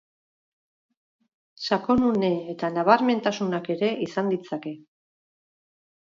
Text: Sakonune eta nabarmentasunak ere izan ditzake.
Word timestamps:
Sakonune 1.67 2.31
eta 2.53 2.69
nabarmentasunak 2.77 3.69
ere 3.75 3.91
izan 4.07 4.31
ditzake. 4.33 4.73